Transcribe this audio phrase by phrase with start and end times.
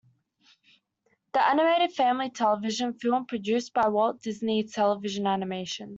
[1.33, 5.89] The animated family television film produced by Walt Disney Television Animation.